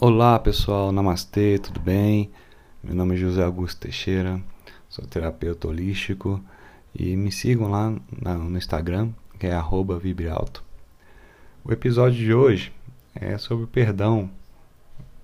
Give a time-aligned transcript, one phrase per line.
[0.00, 2.28] Olá pessoal, namastê, tudo bem?
[2.82, 4.42] Meu nome é José Augusto Teixeira,
[4.88, 6.42] sou terapeuta holístico
[6.92, 9.56] e me sigam lá no Instagram, que é
[10.02, 10.64] @vibrealto.
[11.64, 12.72] O episódio de hoje
[13.14, 14.28] é sobre perdão.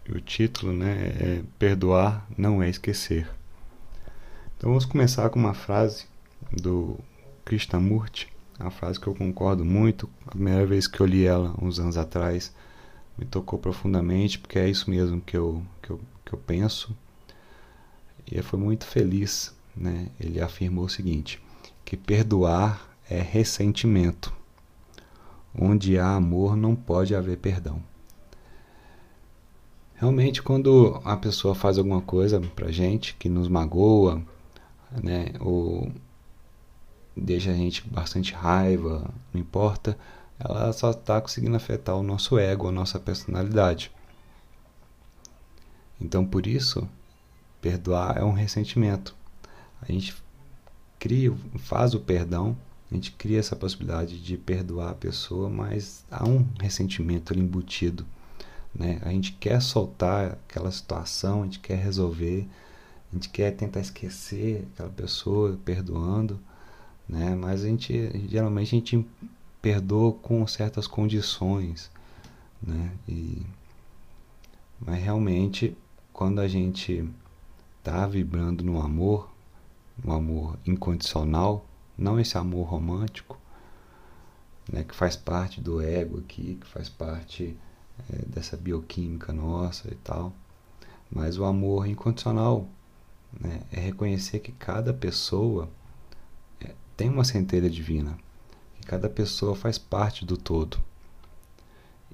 [0.08, 3.28] O título né, é Perdoar não é esquecer.
[4.56, 6.06] Então vamos começar com uma frase
[6.52, 6.96] do
[7.44, 8.28] Krishnamurti,
[8.58, 10.08] uma frase que eu concordo muito.
[10.28, 12.54] A primeira vez que eu li ela, uns anos atrás,
[13.16, 16.96] me tocou profundamente, porque é isso mesmo que eu, que eu, que eu penso.
[18.30, 19.54] E fui muito feliz.
[19.76, 20.08] Né?
[20.18, 21.42] Ele afirmou o seguinte:
[21.84, 24.32] que perdoar é ressentimento.
[25.54, 27.82] Onde há amor, não pode haver perdão.
[29.94, 34.22] Realmente, quando a pessoa faz alguma coisa pra gente que nos magoa,
[35.02, 35.92] né, ou
[37.14, 39.98] deixa a gente bastante raiva, não importa,
[40.40, 43.92] ela só está conseguindo afetar o nosso ego, a nossa personalidade.
[46.00, 46.88] Então, por isso,
[47.60, 49.14] perdoar é um ressentimento.
[49.82, 50.16] A gente
[50.98, 52.56] cria, faz o perdão,
[52.90, 58.06] a gente cria essa possibilidade de perdoar a pessoa, mas há um ressentimento ali embutido.
[58.74, 58.98] Né?
[59.02, 62.48] A gente quer soltar aquela situação, a gente quer resolver,
[63.12, 66.40] a gente quer tentar esquecer aquela pessoa, perdoando,
[67.08, 67.34] né?
[67.34, 69.06] mas a gente geralmente a gente
[69.60, 71.90] perdoa com certas condições,
[72.62, 72.92] né?
[73.08, 73.44] E,
[74.80, 75.76] mas realmente,
[76.12, 77.08] quando a gente
[77.78, 79.30] está vibrando no amor,
[80.02, 81.66] no amor incondicional,
[81.96, 83.38] não esse amor romântico,
[84.70, 87.56] né, que faz parte do ego aqui, que faz parte
[88.10, 90.32] é, dessa bioquímica nossa e tal,
[91.10, 92.66] mas o amor incondicional
[93.38, 95.68] né, é reconhecer que cada pessoa
[96.60, 98.16] é, tem uma centelha divina
[98.86, 100.80] Cada pessoa faz parte do todo.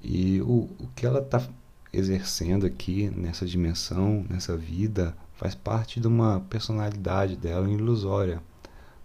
[0.02, 1.46] E o, o que ela está
[1.92, 8.42] exercendo aqui nessa dimensão, nessa vida, faz parte de uma personalidade dela ilusória,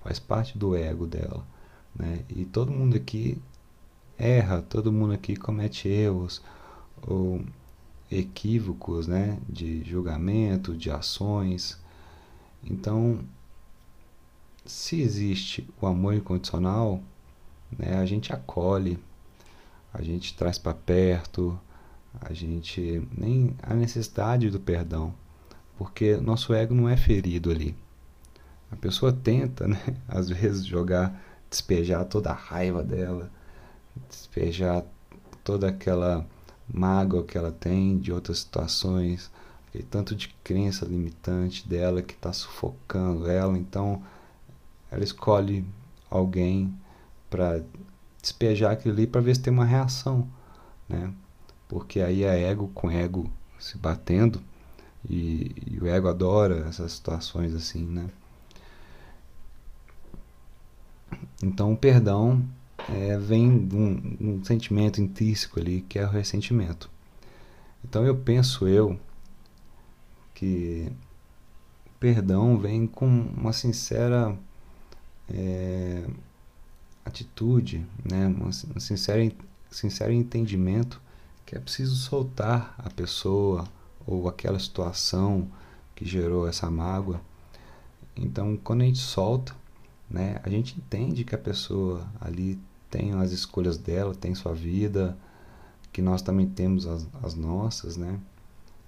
[0.03, 1.45] faz parte do ego dela.
[1.95, 2.23] Né?
[2.29, 3.37] E todo mundo aqui
[4.17, 6.41] erra, todo mundo aqui comete erros
[7.01, 7.41] ou
[8.09, 9.39] equívocos né?
[9.47, 11.79] de julgamento, de ações.
[12.63, 13.19] Então,
[14.65, 17.01] se existe o amor incondicional,
[17.77, 18.99] né, a gente acolhe,
[19.93, 21.59] a gente traz para perto,
[22.19, 25.13] a gente nem a necessidade do perdão,
[25.77, 27.75] porque nosso ego não é ferido ali.
[28.71, 33.29] A pessoa tenta, né, às vezes jogar, despejar toda a raiva dela,
[34.09, 34.83] despejar
[35.43, 36.25] toda aquela
[36.73, 39.29] mágoa que ela tem de outras situações,
[39.67, 44.01] aquele tanto de crença limitante dela que está sufocando ela, então
[44.89, 45.65] ela escolhe
[46.09, 46.73] alguém
[47.31, 47.63] para
[48.21, 50.27] despejar aquilo ali para ver se tem uma reação,
[50.87, 51.11] né?
[51.67, 54.41] Porque aí é ego com ego se batendo
[55.09, 58.09] e, e o ego adora essas situações assim, né?
[61.41, 62.43] Então o perdão
[62.89, 66.89] é, vem de um, um sentimento intrínseco ali que é o ressentimento.
[67.83, 68.99] Então eu penso eu
[70.35, 70.91] que
[71.85, 74.37] o perdão vem com uma sincera
[75.29, 76.03] é,
[77.05, 79.31] atitude, né, um sincero,
[79.69, 81.01] sincero entendimento
[81.45, 83.67] que é preciso soltar a pessoa
[84.07, 85.47] ou aquela situação
[85.95, 87.19] que gerou essa mágoa.
[88.15, 89.55] Então, quando a gente solta,
[90.09, 95.17] né, a gente entende que a pessoa ali tem as escolhas dela, tem sua vida,
[95.91, 98.19] que nós também temos as, as nossas, né?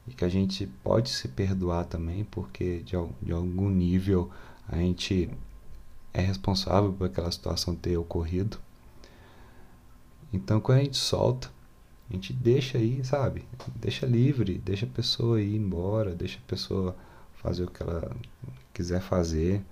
[0.08, 4.30] E que a gente pode se perdoar também, porque de, de algum nível
[4.68, 5.30] a gente
[6.14, 8.60] é responsável por aquela situação ter ocorrido.
[10.32, 11.50] Então, quando a gente solta,
[12.10, 13.46] a gente deixa aí, sabe?
[13.76, 16.96] Deixa livre, deixa a pessoa ir embora, deixa a pessoa
[17.36, 18.16] fazer o que ela
[18.74, 19.64] quiser fazer,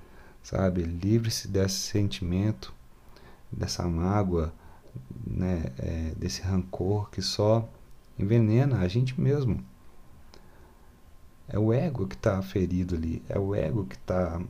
[0.41, 0.83] sabe?
[0.83, 2.73] Livre-se desse sentimento,
[3.51, 4.53] dessa mágoa,
[5.25, 5.71] né?
[5.77, 7.67] É, desse rancor que só
[8.17, 9.63] envenena a gente mesmo.
[11.47, 14.41] É o ego que está ferido ali, é o ego que está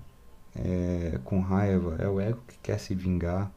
[0.56, 3.51] é, com raiva, é o ego que quer se vingar,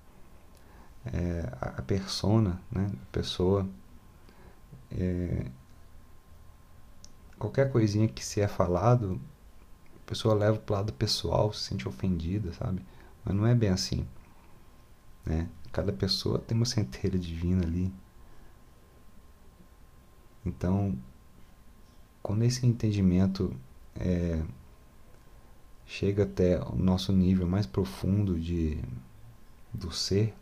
[1.06, 3.69] é, a, persona, né, a pessoa.
[4.91, 5.46] É,
[7.38, 9.20] qualquer coisinha que se é falado,
[9.96, 12.85] a pessoa leva para o lado pessoal, se sente ofendida, sabe?
[13.25, 14.06] Mas não é bem assim.
[15.25, 15.49] Né?
[15.73, 17.93] Cada pessoa tem uma centelha divina ali.
[20.44, 20.97] Então,
[22.23, 23.55] quando esse entendimento
[23.97, 24.43] é,
[25.86, 28.78] chega até o nosso nível mais profundo de
[29.72, 30.34] do ser,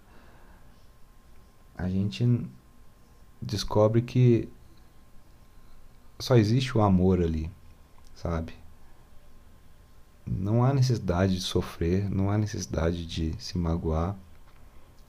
[1.74, 2.24] a gente
[3.40, 4.48] descobre que
[6.18, 7.50] só existe o amor ali,
[8.14, 8.54] sabe?
[10.24, 14.16] Não há necessidade de sofrer, não há necessidade de se magoar,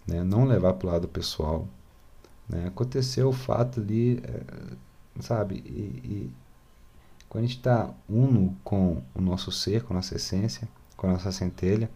[0.07, 0.24] né?
[0.24, 1.68] não levar para o lado pessoal.
[2.50, 2.65] Né?
[2.68, 5.57] Aconteceu o fato ali, é, sabe?
[5.65, 6.33] E, e
[7.33, 11.13] quando a gente está uno com o nosso ser, com a nossa essência, com a
[11.13, 11.89] nossa centelha,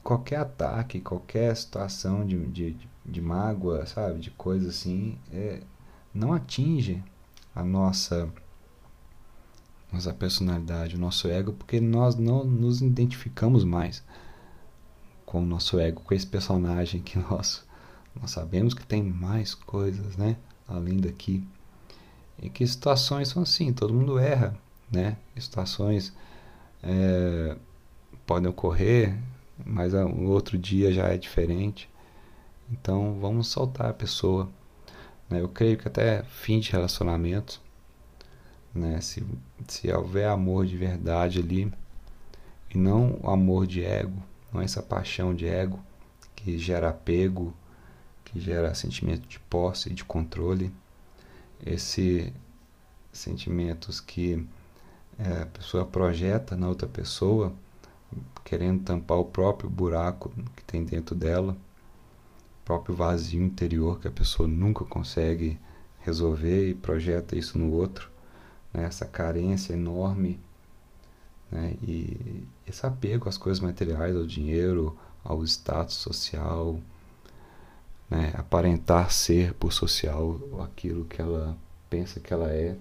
[0.00, 4.20] qualquer ataque, qualquer situação de, de, de mágoa, sabe?
[4.20, 5.60] De coisa assim, é,
[6.14, 7.02] não atinge
[7.52, 8.32] a nossa
[9.92, 14.04] nossa personalidade, o nosso ego, porque nós não nos identificamos mais
[15.26, 17.64] com o nosso ego, com esse personagem que nós
[18.14, 20.36] nós sabemos que tem mais coisas, né,
[20.68, 21.44] além daqui.
[22.42, 24.56] E que situações são assim, todo mundo erra,
[24.90, 25.16] né?
[25.38, 26.12] Situações
[26.82, 27.56] é,
[28.26, 29.16] podem ocorrer,
[29.64, 31.88] mas o outro dia já é diferente.
[32.70, 34.48] Então vamos soltar a pessoa.
[35.28, 35.40] Né?
[35.40, 37.60] Eu creio que até fim de relacionamento,
[38.74, 39.00] né?
[39.00, 39.24] se,
[39.68, 41.72] se houver amor de verdade ali,
[42.74, 44.20] e não o amor de ego,
[44.52, 45.78] não essa paixão de ego
[46.34, 47.54] que gera apego,
[48.24, 50.72] que gera sentimento de posse e de controle,
[51.64, 52.32] esse
[53.12, 54.46] sentimentos que
[55.18, 57.52] é, a pessoa projeta na outra pessoa,
[58.44, 61.56] querendo tampar o próprio buraco que tem dentro dela,
[62.64, 65.58] próprio vazio interior que a pessoa nunca consegue
[66.00, 68.10] resolver e projeta isso no outro,
[68.72, 68.84] né?
[68.84, 70.40] essa carência enorme
[71.50, 71.76] né?
[71.82, 76.80] e esse apego às coisas materiais, ao dinheiro, ao status social,
[78.14, 78.32] né?
[78.34, 81.56] aparentar ser por social aquilo que ela
[81.90, 82.76] pensa que ela é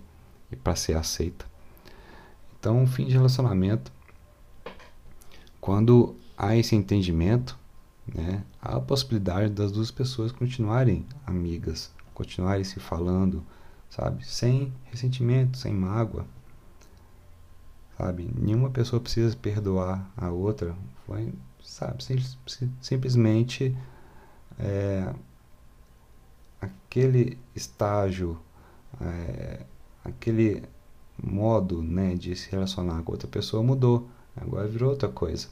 [0.52, 1.46] e para ser aceita.
[2.60, 3.92] Então, fim de relacionamento,
[5.60, 7.58] quando há esse entendimento,
[8.08, 13.44] né, há a possibilidade das duas pessoas continuarem amigas, continuarem se falando,
[13.90, 16.26] sabe, sem ressentimento, sem mágoa,
[17.98, 20.76] sabe, nenhuma pessoa precisa perdoar a outra,
[21.08, 22.22] foi, sabe, sim,
[22.82, 23.76] simplesmente
[24.60, 25.14] é,
[26.62, 28.40] aquele estágio,
[29.02, 29.66] é,
[30.04, 30.64] aquele
[31.22, 35.48] modo, né, de se relacionar com outra pessoa mudou, agora virou outra coisa.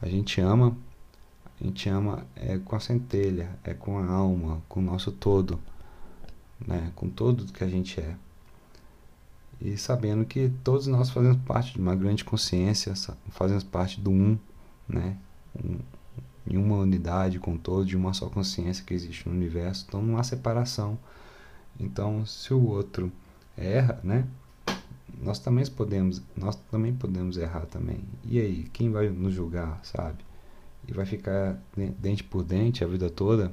[0.00, 0.76] A gente ama,
[1.60, 5.58] a gente ama é com a centelha, é com a alma, com o nosso todo,
[6.64, 6.92] né?
[6.94, 8.14] com tudo que a gente é.
[9.60, 12.92] E sabendo que todos nós fazemos parte de uma grande consciência,
[13.30, 14.38] fazemos parte do um,
[14.88, 15.16] né?
[16.46, 19.84] Em uma unidade com todo, de uma só consciência que existe no universo.
[19.88, 20.98] Então não há separação.
[21.78, 23.12] Então, se o outro
[23.56, 24.26] erra, né?
[25.20, 28.00] nós também podemos, nós também podemos errar também.
[28.24, 30.18] E aí, quem vai nos julgar, sabe?
[30.86, 31.58] E vai ficar
[31.98, 33.52] dente por dente a vida toda?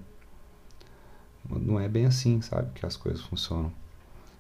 [1.50, 3.72] Não é bem assim, sabe, que as coisas funcionam.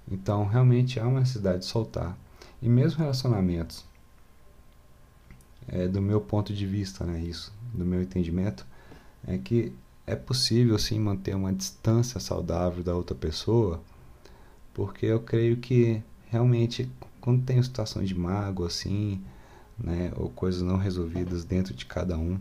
[0.09, 2.17] Então, realmente há uma necessidade de soltar.
[2.61, 3.85] E mesmo relacionamentos,
[5.67, 8.65] é, do meu ponto de vista, né, isso, do meu entendimento,
[9.25, 9.73] é que
[10.05, 13.81] é possível sim manter uma distância saudável da outra pessoa,
[14.73, 19.23] porque eu creio que realmente quando tem situações de mágoa assim,
[19.77, 22.37] né, ou coisas não resolvidas dentro de cada um,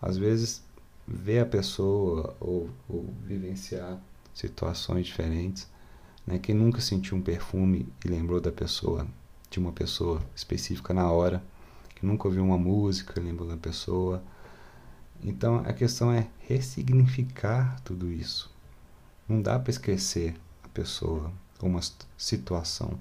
[0.00, 0.62] às vezes
[1.06, 3.98] ver a pessoa ou, ou vivenciar
[4.34, 5.66] situações diferentes,
[6.26, 9.06] né, quem nunca sentiu um perfume e lembrou da pessoa,
[9.50, 11.42] de uma pessoa específica na hora,
[12.00, 14.22] que nunca ouviu uma música lembrou da pessoa.
[15.22, 18.50] Então a questão é ressignificar tudo isso.
[19.28, 21.30] Não dá para esquecer a pessoa
[21.60, 21.80] ou uma
[22.16, 22.98] situação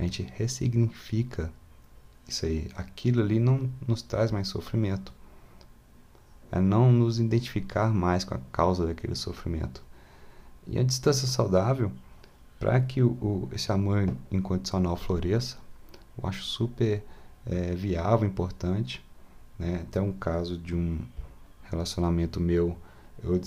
[0.00, 1.52] a gente ressignifica
[2.26, 2.70] isso aí.
[2.74, 5.12] Aquilo ali não nos traz mais sofrimento.
[6.50, 9.82] É não nos identificar mais com a causa daquele sofrimento.
[10.66, 11.92] E a distância saudável,
[12.58, 15.58] para que o, o, esse amor incondicional floresça,
[16.16, 17.04] eu acho super
[17.46, 19.04] é, viável, importante.
[19.58, 19.80] Né?
[19.82, 20.98] Até um caso de um
[21.70, 22.76] relacionamento meu,
[23.22, 23.40] eu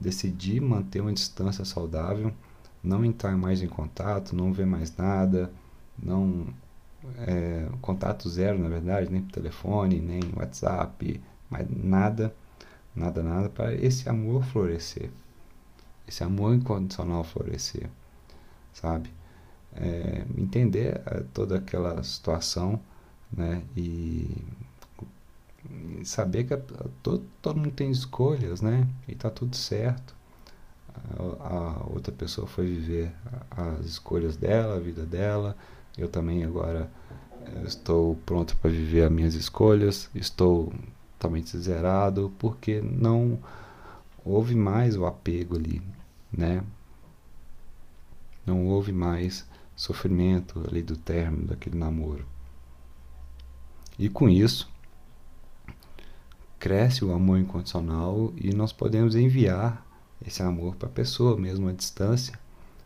[0.00, 2.32] decidi manter uma distância saudável,
[2.82, 5.50] não entrar mais em contato, não ver mais nada,
[6.00, 6.46] não
[7.18, 12.34] é, contato zero na verdade, nem por telefone, nem WhatsApp, mas nada,
[12.94, 15.10] nada, nada para esse amor florescer,
[16.06, 17.88] esse amor incondicional florescer,
[18.72, 19.10] sabe?
[19.74, 22.80] É, entender é, toda aquela situação,
[23.32, 23.62] né?
[23.76, 24.44] E,
[26.00, 26.56] e saber que
[27.02, 28.86] todo, todo mundo tem escolhas, né?
[29.06, 30.14] E tá tudo certo.
[31.40, 33.12] A, a outra pessoa foi viver
[33.50, 35.56] as escolhas dela, a vida dela,
[35.96, 36.90] eu também agora
[37.46, 40.72] eh, estou pronto para viver as minhas escolhas, estou
[41.18, 43.38] totalmente zerado, porque não
[44.24, 45.82] houve mais o apego ali,
[46.32, 46.62] né?
[48.46, 52.24] Não houve mais sofrimento ali do término daquele namoro.
[53.98, 54.70] E com isso,
[56.58, 59.84] cresce o amor incondicional e nós podemos enviar
[60.24, 62.38] esse amor para a pessoa, mesmo à distância,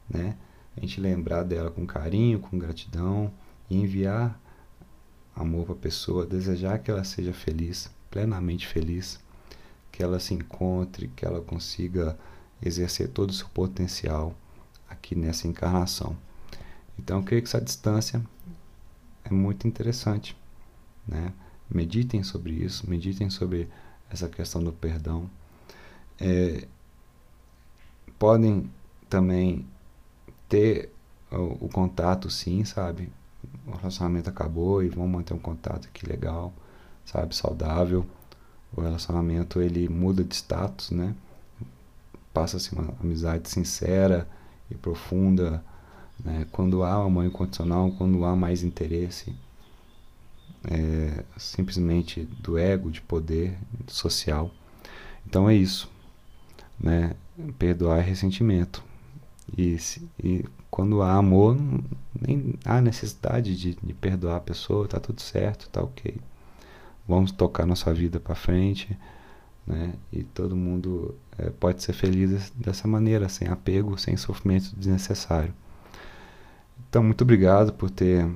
[0.09, 0.37] né?
[0.77, 3.31] A gente lembrar dela com carinho, com gratidão
[3.69, 4.41] e enviar
[5.37, 9.21] amor para a pessoa, desejar que ela seja feliz, plenamente feliz,
[9.91, 12.19] que ela se encontre, que ela consiga
[12.63, 14.35] exercer todo o seu potencial
[14.89, 16.17] aqui nessa encarnação.
[16.99, 18.23] Então, eu creio que essa distância
[19.25, 20.37] é muito interessante,
[21.07, 21.33] né?
[21.71, 23.69] Meditem sobre isso, meditem sobre
[24.11, 25.29] essa questão do perdão.
[26.21, 26.67] É,
[28.19, 28.71] podem
[29.09, 29.67] também
[30.49, 30.93] ter
[31.31, 33.11] o, o, contato, sim, sabe?
[33.67, 36.53] O relacionamento acabou e vão manter um contato aqui legal,
[37.05, 37.35] sabe?
[37.35, 38.07] Saudável.
[38.75, 41.15] O relacionamento ele muda de status, né?
[42.33, 44.29] Passa-se uma amizade sincera
[44.71, 45.65] e profunda,
[46.23, 46.47] né?
[46.53, 49.35] Quando há amor incondicional, quando há mais interesse
[50.65, 54.51] é, simplesmente do ego, de poder social.
[55.27, 55.91] Então é isso,
[56.79, 57.15] né?
[57.59, 58.85] Perdoar é ressentimento.
[59.57, 59.77] E,
[60.23, 61.57] e quando há amor,
[62.19, 66.17] nem há necessidade de, de perdoar a pessoa, tá tudo certo, tá ok.
[67.07, 68.97] Vamos tocar nossa vida para frente,
[69.67, 69.95] né?
[70.13, 75.53] E todo mundo é, pode ser feliz dessa maneira, sem apego, sem sofrimento desnecessário.
[76.89, 78.29] Então, muito obrigado por ter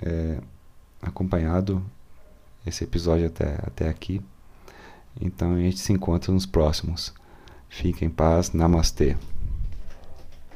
[0.00, 0.38] é,
[1.06, 1.84] acompanhado
[2.66, 4.20] esse episódio até, até aqui.
[5.20, 7.12] Então a gente se encontra nos próximos.
[7.68, 8.52] Fique em paz.
[8.52, 9.16] Namastê.